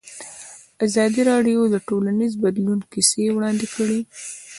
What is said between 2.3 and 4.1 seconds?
بدلون کیسې وړاندې کړي.